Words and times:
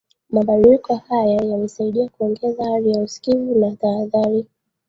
Mabadiliko 0.29 0.95
haya 0.95 1.41
yamesaidia 1.41 2.09
kuongeza 2.17 2.63
hali 2.65 2.91
ya 2.91 3.01
usikivu 3.01 3.59
na 3.59 3.75
tahadhari 3.75 4.45